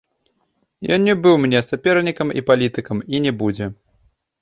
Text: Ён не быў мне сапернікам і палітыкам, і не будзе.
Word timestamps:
Ён 0.95 1.01
не 1.09 1.15
быў 1.27 1.35
мне 1.45 1.61
сапернікам 1.69 2.27
і 2.41 2.45
палітыкам, 2.51 2.97
і 3.15 3.25
не 3.27 3.39
будзе. 3.45 3.73